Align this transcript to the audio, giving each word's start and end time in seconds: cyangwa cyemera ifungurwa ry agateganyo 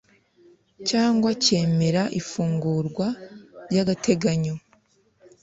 cyangwa 0.89 1.29
cyemera 1.43 2.03
ifungurwa 2.19 3.07
ry 3.69 3.77
agateganyo 3.83 4.53